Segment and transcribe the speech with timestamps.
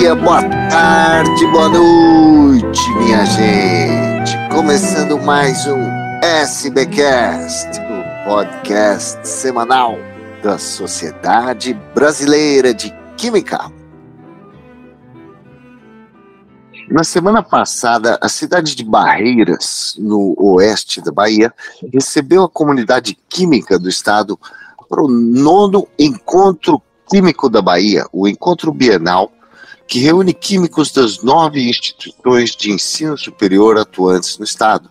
[0.00, 4.32] dia, boa tarde, boa noite, minha gente.
[4.50, 5.78] Começando mais um
[6.22, 9.98] SBcast, o podcast semanal
[10.42, 13.70] da Sociedade Brasileira de Química.
[16.88, 21.52] Na semana passada, a cidade de Barreiras, no oeste da Bahia,
[21.92, 24.40] recebeu a comunidade química do estado
[24.88, 29.30] para o nono Encontro Químico da Bahia, o Encontro Bienal,
[29.90, 34.88] que reúne químicos das nove instituições de ensino superior atuantes no estado.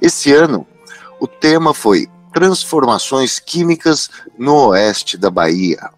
[0.00, 0.64] Esse ano,
[1.18, 4.08] o tema foi Transformações Químicas
[4.38, 5.90] no Oeste da Bahia.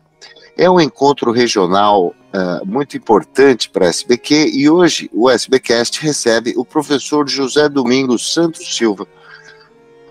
[0.56, 6.54] É um encontro regional uh, muito importante para a SBQ e hoje o SBcast recebe
[6.56, 9.06] o professor José Domingos Santos Silva,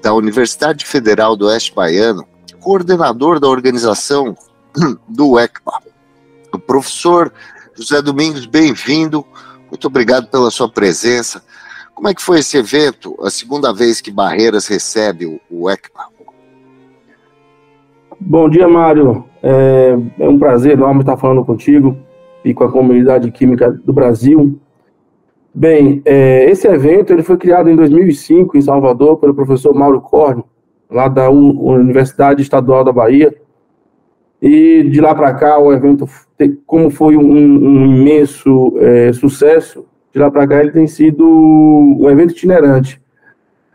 [0.03, 2.27] da Universidade Federal do Oeste Baiano,
[2.59, 4.37] coordenador da organização
[5.09, 5.81] do ECPA.
[6.53, 7.33] O professor
[7.75, 9.25] José Domingos, bem-vindo.
[9.69, 11.43] Muito obrigado pela sua presença.
[11.95, 16.05] Como é que foi esse evento, a segunda vez que Barreiras recebe o, o ECPA?
[18.19, 19.25] Bom dia, Mário.
[19.41, 21.97] É, é, um prazer enorme estar falando contigo
[22.45, 24.59] e com a comunidade química do Brasil.
[25.53, 30.43] Bem, é, esse evento ele foi criado em 2005 em Salvador pelo professor Mauro Corne,
[30.91, 33.35] lá da Universidade Estadual da Bahia.
[34.45, 36.05] E de lá para cá, o evento,
[36.67, 42.09] como foi um, um imenso é, sucesso, de lá para cá ele tem sido um
[42.09, 43.01] evento itinerante,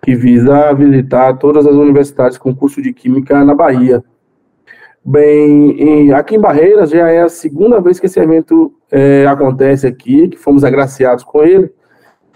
[0.02, 4.04] que visa visitar todas as universidades com curso de Química na Bahia.
[5.02, 9.86] Bem, em, aqui em Barreiras já é a segunda vez que esse evento é, acontece
[9.86, 11.72] aqui, que fomos agraciados com ele,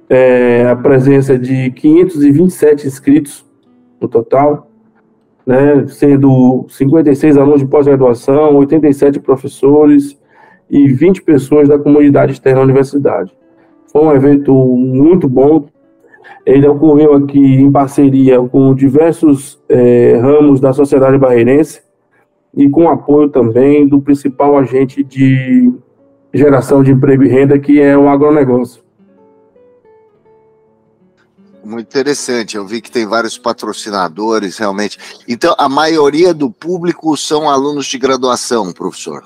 [0.08, 3.46] é, a presença de 527 inscritos
[4.00, 4.68] no total
[5.46, 10.18] né, sendo 56 alunos de pós-graduação, 87 professores
[10.70, 13.32] e 20 pessoas da comunidade externa à universidade.
[13.92, 15.66] Foi um evento muito bom.
[16.44, 21.82] Ele ocorreu aqui em parceria com diversos é, ramos da sociedade barreirense
[22.56, 25.72] e com apoio também do principal agente de
[26.32, 28.83] geração de emprego e renda, que é o agronegócio.
[31.64, 32.56] Muito interessante.
[32.56, 34.98] Eu vi que tem vários patrocinadores, realmente.
[35.26, 39.24] Então, a maioria do público são alunos de graduação, professor?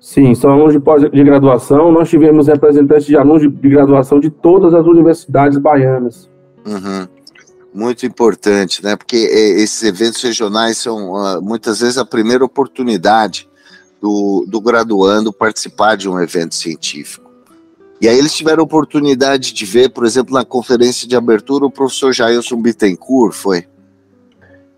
[0.00, 1.92] Sim, são alunos de, de graduação.
[1.92, 6.30] Nós tivemos representantes de alunos de, de graduação de todas as universidades baianas.
[6.66, 7.06] Uhum.
[7.72, 8.96] Muito importante, né?
[8.96, 13.48] Porque é, esses eventos regionais são uh, muitas vezes a primeira oportunidade
[14.00, 17.29] do, do graduando participar de um evento científico.
[18.00, 22.14] E aí eles tiveram oportunidade de ver, por exemplo, na conferência de abertura, o professor
[22.14, 23.64] Jailson Bittencourt, foi?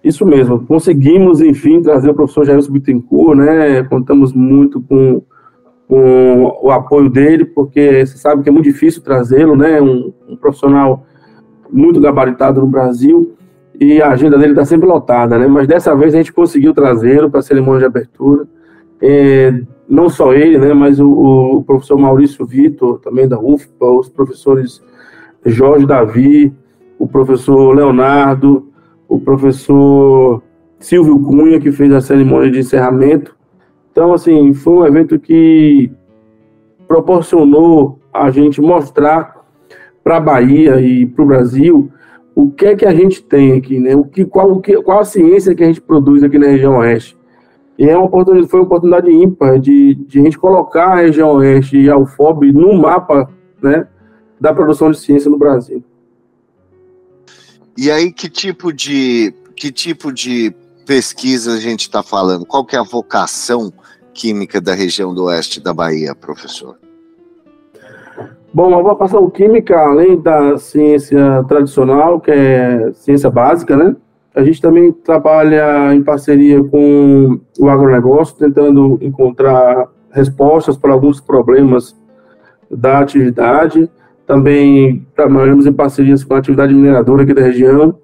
[0.03, 5.23] Isso mesmo, conseguimos, enfim, trazer o professor Jailson Bittencourt, né, contamos muito com,
[5.87, 10.37] com o apoio dele, porque você sabe que é muito difícil trazê-lo, né, um, um
[10.37, 11.07] profissional
[11.71, 13.37] muito gabaritado no Brasil,
[13.81, 17.31] e a agenda dele está sempre lotada, né, mas dessa vez a gente conseguiu trazê-lo
[17.31, 18.49] para a cerimônia de abertura,
[19.01, 24.09] é, não só ele, né, mas o, o professor Maurício Vitor, também da UFPA, os
[24.09, 24.83] professores
[25.45, 26.53] Jorge Davi,
[26.99, 28.69] o professor Leonardo,
[29.09, 30.43] o professor
[30.79, 33.37] Silvio Cunha, que fez a cerimônia de encerramento.
[33.91, 35.91] Então, assim, foi um evento que
[36.87, 39.43] proporcionou a gente mostrar
[40.03, 41.91] para a Bahia e para o Brasil
[42.35, 43.95] o que é que a gente tem aqui, né?
[43.95, 46.79] O que, qual, o que, qual a ciência que a gente produz aqui na região
[46.79, 47.17] oeste.
[47.83, 51.33] E é uma oportunidade, foi uma oportunidade ímpar de, de a gente colocar a região
[51.33, 53.29] oeste e a UFOB no mapa
[53.61, 53.89] né,
[54.41, 55.83] da produção de ciência no Brasil.
[57.77, 60.55] E aí, que tipo de, que tipo de
[60.87, 62.47] pesquisa a gente está falando?
[62.47, 63.73] Qual que é a vocação
[64.15, 66.79] química da região do oeste da Bahia, professor?
[68.55, 73.97] Bom, a vocação química, além da ciência tradicional, que é ciência básica, né?
[74.35, 81.95] A gente também trabalha em parceria com o agronegócio, tentando encontrar respostas para alguns problemas
[82.71, 83.91] da atividade.
[84.27, 87.99] Também trabalhamos em parcerias com a atividade mineradora aqui da região.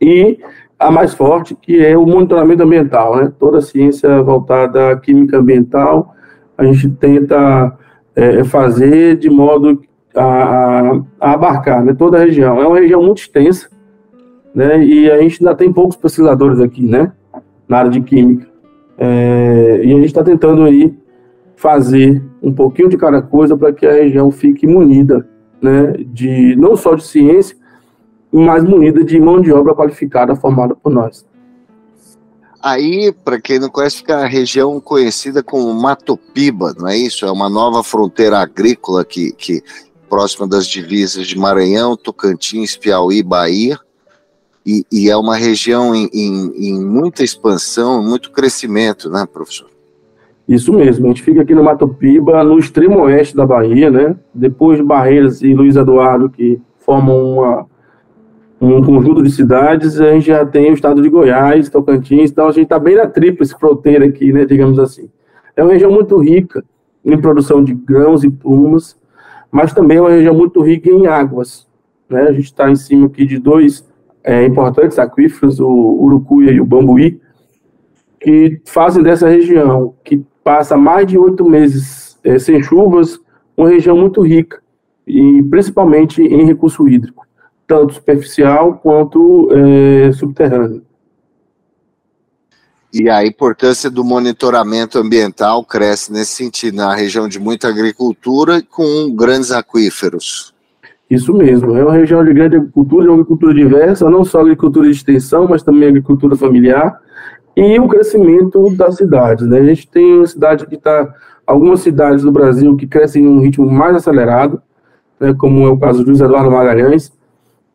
[0.00, 0.38] E
[0.78, 3.32] a mais forte, que é o monitoramento ambiental, né?
[3.38, 6.14] Toda a ciência voltada à química ambiental,
[6.58, 7.76] a gente tenta
[8.14, 9.80] é, fazer de modo
[10.14, 12.60] a, a, abarcar né, toda a região.
[12.60, 13.68] É uma região muito extensa,
[14.54, 17.12] né, e a gente ainda tem poucos pesquisadores aqui, né,
[17.68, 18.46] na área de química.
[18.96, 20.94] É, e a gente está tentando aí
[21.56, 25.28] fazer um pouquinho de cada coisa para que a região fique munida,
[25.60, 27.56] né, de não só de ciência,
[28.30, 31.26] mas munida de mão de obra qualificada formada por nós.
[32.62, 37.26] Aí, para quem não conhece, fica a região conhecida como Mato Piba, não é isso?
[37.26, 39.62] É uma nova fronteira agrícola que, que
[40.08, 43.78] próxima das divisas de Maranhão, Tocantins, Piauí, Bahia,
[44.66, 49.68] e, e é uma região em, em, em, muita expansão, muito crescimento, né, professor?
[50.48, 54.16] Isso mesmo, a gente fica aqui no Mato Piba, no extremo oeste da Bahia, né?
[54.32, 57.66] Depois de Barreiras e Luiz Eduardo, que formam uma,
[58.60, 62.52] um conjunto de cidades, a gente já tem o estado de Goiás, Tocantins, então a
[62.52, 65.08] gente está bem na tríplice fronteira aqui, né, digamos assim.
[65.56, 66.64] É uma região muito rica
[67.04, 68.98] em produção de grãos e plumas,
[69.50, 71.66] mas também é uma região muito rica em águas.
[72.08, 72.22] Né?
[72.22, 73.86] A gente está em cima aqui de dois
[74.24, 77.20] é, importantes aquíferos, o Urucuia e o Bambuí,
[78.18, 83.20] que fazem dessa região, que passa mais de oito meses é, sem chuvas,
[83.54, 84.62] uma região muito rica,
[85.06, 87.26] e principalmente em recurso hídrico,
[87.66, 90.82] tanto superficial quanto é, subterrâneo.
[92.92, 99.12] E a importância do monitoramento ambiental cresce nesse sentido, na região de muita agricultura com
[99.14, 100.53] grandes aquíferos.
[101.14, 104.86] Isso mesmo, é uma região de grande agricultura, de uma agricultura diversa, não só agricultura
[104.86, 107.00] de extensão, mas também agricultura familiar,
[107.56, 109.46] e o crescimento das cidades.
[109.46, 109.58] Né?
[109.60, 111.14] A gente tem uma cidade que está,
[111.46, 114.60] algumas cidades do Brasil que crescem em um ritmo mais acelerado,
[115.20, 117.12] né, como é o caso de Luiz Eduardo Magalhães,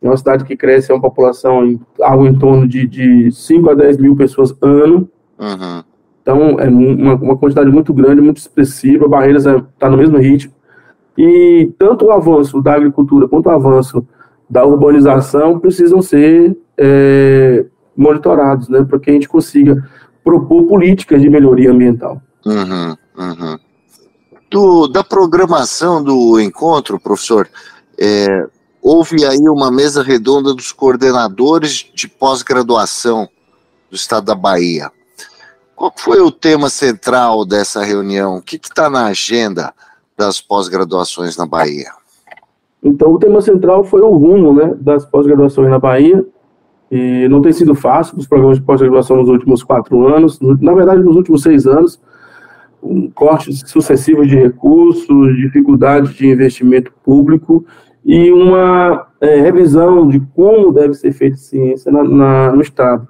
[0.02, 3.70] é uma cidade que cresce, é uma população em, algo em torno de, de 5
[3.70, 5.08] a 10 mil pessoas ano.
[5.38, 5.82] Uhum.
[6.22, 9.08] Então, é uma, uma, quantidade muito grande, muito expressiva.
[9.08, 10.52] Barreiras está é, tá no mesmo ritmo.
[11.22, 14.02] E tanto o avanço da agricultura quanto o avanço
[14.48, 19.86] da urbanização precisam ser é, monitorados, né, para que a gente consiga
[20.24, 22.22] propor políticas de melhoria ambiental.
[22.46, 23.58] Uhum, uhum.
[24.50, 27.46] Do, da programação do encontro, professor,
[27.98, 28.46] é,
[28.80, 33.28] houve aí uma mesa redonda dos coordenadores de pós-graduação
[33.90, 34.90] do estado da Bahia.
[35.76, 38.38] Qual foi o tema central dessa reunião?
[38.38, 39.74] O que está na agenda
[40.20, 41.88] das pós-graduações na Bahia?
[42.82, 46.24] Então, o tema central foi o rumo né, das pós-graduações na Bahia.
[46.90, 51.02] E não tem sido fácil os programas de pós-graduação nos últimos quatro anos, na verdade,
[51.02, 52.00] nos últimos seis anos,
[52.82, 57.64] um, cortes sucessivos de recursos, dificuldades de investimento público
[58.04, 63.06] e uma é, revisão de como deve ser feita ciência na, na, no Estado.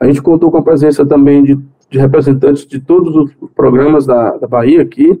[0.00, 1.58] A gente contou com a presença também de,
[1.88, 5.20] de representantes de todos os programas da, da Bahia aqui,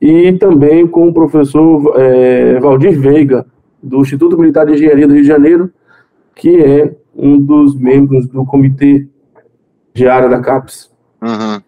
[0.00, 3.46] e também com o professor é, Valdir Veiga,
[3.82, 5.72] do Instituto Militar de Engenharia do Rio de Janeiro,
[6.34, 9.06] que é um dos membros do comitê
[9.92, 10.90] de área da CAPES.
[11.20, 11.60] Uhum.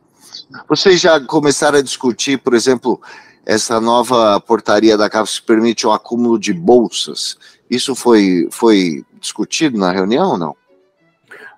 [0.69, 3.01] Vocês já começaram a discutir, por exemplo,
[3.45, 7.37] essa nova portaria da CAPES que permite o acúmulo de bolsas.
[7.71, 10.57] Isso foi, foi discutido na reunião ou não?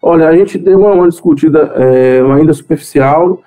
[0.03, 3.43] Olha, a gente deu uma, uma discutida é, ainda superficial,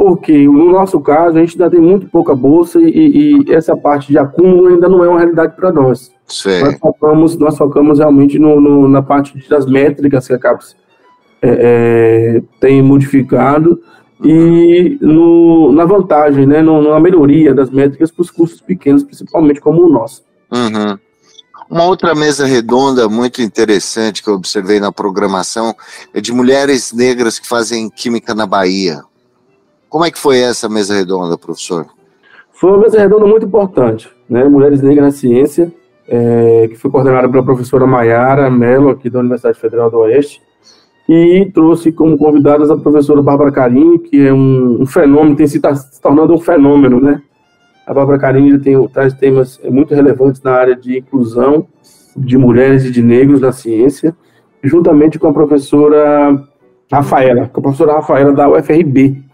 [0.00, 4.08] porque no nosso caso a gente ainda tem muito pouca bolsa e, e essa parte
[4.08, 6.10] de acúmulo ainda não é uma realidade para nós.
[6.26, 6.58] Sim.
[6.60, 10.74] Nós focamos, nós focamos realmente no, no, na parte das métricas que a CAPES
[11.42, 11.48] é,
[12.38, 13.78] é, tem modificado
[14.24, 19.60] e no, na vantagem, né, no, na melhoria das métricas para os cursos pequenos, principalmente
[19.60, 20.22] como o nosso.
[20.50, 20.98] Uhum.
[21.68, 25.74] Uma outra mesa redonda muito interessante que eu observei na programação
[26.14, 29.02] é de mulheres negras que fazem química na Bahia.
[29.90, 31.86] Como é que foi essa mesa redonda, professor?
[32.52, 34.44] Foi uma mesa redonda muito importante, né?
[34.44, 35.72] Mulheres Negras na Ciência,
[36.06, 40.40] é, que foi coordenada pela professora Maiara Mello, aqui da Universidade Federal do Oeste,
[41.08, 45.58] e trouxe como convidadas a professora Bárbara Carini, que é um, um fenômeno, tem se,
[45.58, 47.20] tá se tornando um fenômeno, né?
[47.84, 51.66] A Bárbara Carini tem, traz temas muito relevantes na área de inclusão
[52.16, 54.14] de mulheres e de negros na ciência,
[54.62, 56.40] juntamente com a professora
[56.92, 59.29] Rafaela, com a professora Rafaela da UFRB.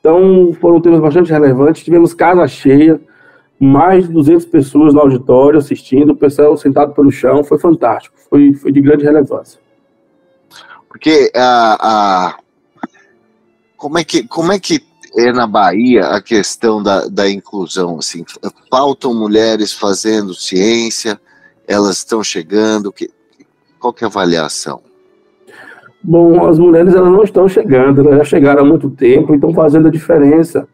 [0.00, 1.84] Então, foram temas bastante relevantes.
[1.84, 3.00] Tivemos casa cheia,
[3.58, 8.54] mais de 200 pessoas no auditório assistindo, o pessoal sentado pelo chão, foi fantástico, foi,
[8.54, 9.60] foi de grande relevância.
[10.88, 12.38] Porque a, a,
[13.76, 14.84] como, é que, como é que
[15.16, 17.98] é na Bahia a questão da, da inclusão?
[17.98, 18.24] Assim,
[18.70, 21.20] faltam mulheres fazendo ciência,
[21.66, 23.10] elas estão chegando, que,
[23.78, 24.87] qual que é a avaliação?
[26.02, 29.52] Bom, as mulheres elas não estão chegando, elas já chegaram há muito tempo e estão
[29.52, 30.66] fazendo a diferença.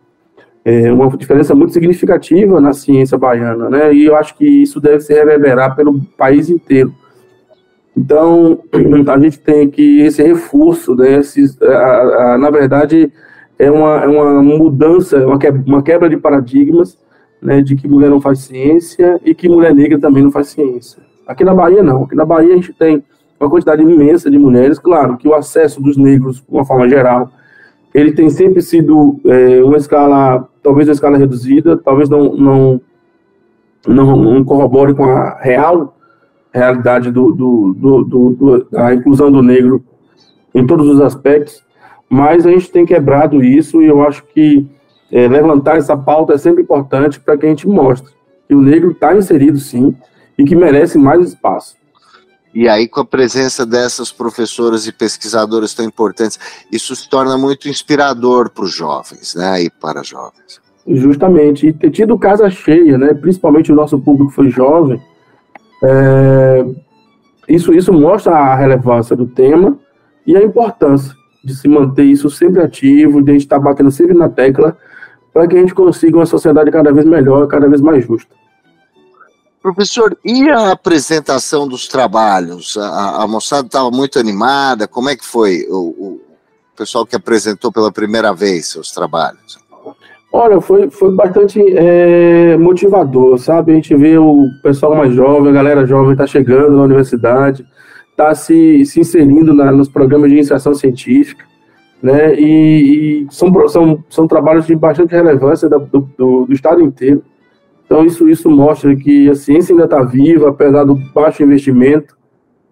[0.64, 3.92] é, uma diferença muito significativa na ciência baiana, né?
[3.94, 6.94] E eu acho que isso deve se reverberar pelo país inteiro.
[7.96, 8.60] Então,
[9.06, 11.18] a gente tem que esse reforço, né?
[11.18, 13.12] Esse, a, a, na verdade,
[13.58, 16.98] é uma, é uma mudança, uma quebra, uma quebra de paradigmas,
[17.42, 17.60] né?
[17.60, 21.02] De que mulher não faz ciência e que mulher negra também não faz ciência.
[21.26, 22.04] Aqui na Bahia, não.
[22.04, 23.04] Aqui na Bahia, a gente tem
[23.44, 24.78] uma quantidade imensa de mulheres.
[24.78, 27.30] Claro que o acesso dos negros, de uma forma geral,
[27.94, 32.80] ele tem sempre sido é, uma escala, talvez uma escala reduzida, talvez não, não,
[33.86, 35.96] não, não corrobore com a real
[36.52, 39.84] realidade do, do, do, do, da inclusão do negro
[40.54, 41.64] em todos os aspectos,
[42.08, 44.64] mas a gente tem quebrado isso e eu acho que
[45.10, 48.12] é, levantar essa pauta é sempre importante para que a gente mostre
[48.48, 49.96] que o negro está inserido sim
[50.38, 51.76] e que merece mais espaço.
[52.54, 56.38] E aí, com a presença dessas professoras e pesquisadoras tão importantes,
[56.70, 59.64] isso se torna muito inspirador para os jovens, né?
[59.64, 60.60] E para jovens.
[60.86, 61.66] Justamente.
[61.66, 63.12] E ter tido casa cheia, né?
[63.12, 65.02] Principalmente o nosso público foi jovem.
[65.82, 66.64] É...
[67.48, 69.76] Isso, isso mostra a relevância do tema
[70.24, 71.12] e a importância
[71.44, 74.76] de se manter isso sempre ativo, de a gente estar tá batendo sempre na tecla,
[75.32, 78.34] para que a gente consiga uma sociedade cada vez melhor, cada vez mais justa.
[79.64, 82.76] Professor, e a apresentação dos trabalhos?
[82.76, 84.86] A, a moçada estava muito animada.
[84.86, 86.20] Como é que foi o, o,
[86.76, 89.58] pessoal que apresentou pela primeira vez seus trabalhos?
[90.30, 93.72] Olha, foi, foi bastante é, motivador, sabe?
[93.72, 97.66] A gente vê o pessoal mais jovem, a galera jovem está chegando na universidade,
[98.10, 101.42] está se, se inserindo na, nos programas de iniciação científica,
[102.02, 102.34] né?
[102.34, 105.78] E, e, são, são, são trabalhos de bastante relevância do,
[106.18, 107.24] do, do Estado inteiro.
[107.84, 112.16] Então, isso, isso mostra que a ciência ainda está viva, apesar do baixo investimento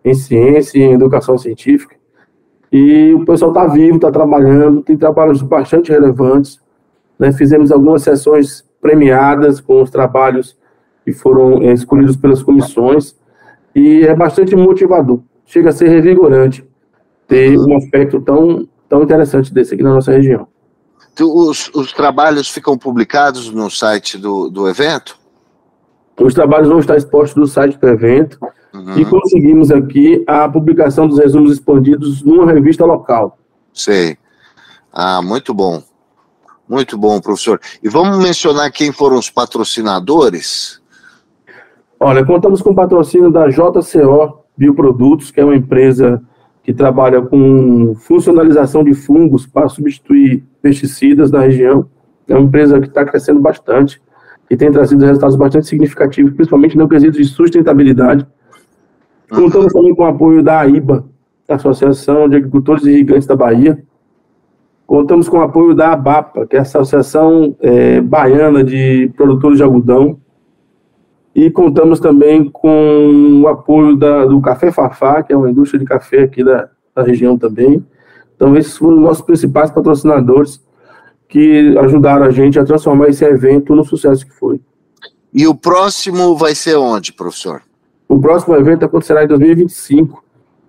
[0.05, 1.97] em ciência e em educação científica.
[2.73, 6.59] E o pessoal está vivo, está trabalhando, tem trabalhos bastante relevantes.
[7.19, 7.31] Né?
[7.33, 10.59] Fizemos algumas sessões premiadas com os trabalhos
[11.05, 13.15] que foram é, escolhidos pelas comissões.
[13.75, 15.21] E é bastante motivador.
[15.45, 16.67] Chega a ser revigorante
[17.29, 20.49] ter um aspecto tão, tão interessante desse aqui na nossa região.
[21.21, 25.19] Os, os trabalhos ficam publicados no site do, do evento?
[26.19, 28.39] Os trabalhos vão estar expostos no site do evento
[28.73, 28.99] uhum.
[28.99, 33.39] e conseguimos aqui a publicação dos resumos expandidos numa revista local.
[33.73, 34.17] Sei.
[34.93, 35.83] Ah, muito bom.
[36.69, 37.61] Muito bom, professor.
[37.83, 40.81] E vamos mencionar quem foram os patrocinadores?
[41.99, 46.23] Olha, contamos com o patrocínio da JCO Bioprodutos, que é uma empresa
[46.63, 51.87] que trabalha com funcionalização de fungos para substituir pesticidas na região.
[52.29, 54.01] É uma empresa que está crescendo bastante
[54.49, 58.27] e tem trazido resultados bastante significativos, principalmente no quesito de sustentabilidade.
[59.29, 61.05] Contamos também com o apoio da AIBA,
[61.49, 63.83] Associação de Agricultores e Gigantes da Bahia.
[64.87, 69.63] Contamos com o apoio da ABAPA, que é a Associação é, Baiana de Produtores de
[69.63, 70.19] Algodão.
[71.35, 75.87] E contamos também com o apoio da, do Café Fafá, que é uma indústria de
[75.87, 77.85] café aqui da, da região também.
[78.37, 80.61] Então, esses foram os nossos principais patrocinadores
[81.29, 84.61] que ajudaram a gente a transformar esse evento no sucesso que foi.
[85.33, 87.63] E o próximo vai ser onde, professor?
[88.07, 90.23] O próximo evento acontecerá em 2025,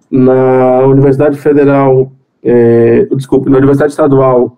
[0.10, 4.58] na Universidade Federal, é, desculpe, na Universidade Estadual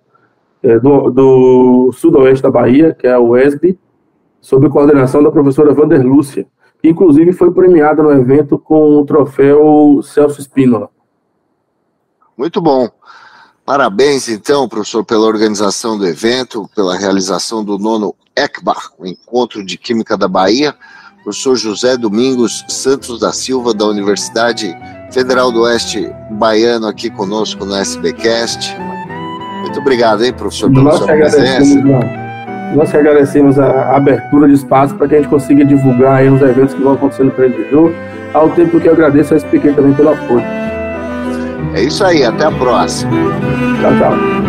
[0.62, 3.80] é, do, do Sudoeste da Bahia, que é a UESB,
[4.46, 6.46] sob coordenação da professora Vander Lúcia,
[6.80, 10.88] que inclusive foi premiada no evento com o troféu Celso Spínola.
[12.38, 12.88] Muito bom.
[13.66, 19.80] Parabéns, então, professor, pela organização do evento, pela realização do nono ECBAR, o Encontro de
[19.80, 20.76] Química da Bahia.
[21.24, 24.78] Professor José Domingos Santos da Silva, da Universidade
[25.12, 28.78] Federal do Oeste Baiano, aqui conosco no SBcast.
[29.62, 32.25] Muito obrigado, hein, professor, pela Nós sua presença.
[32.74, 36.74] Nós que agradecemos a abertura de espaço para que a gente consiga divulgar os eventos
[36.74, 37.94] que vão acontecer no empreendedor,
[38.34, 40.44] ao tempo que eu agradeço a SPQ também pelo apoio.
[41.74, 43.12] É isso aí, até a próxima.
[43.82, 44.45] Tchau, tchau.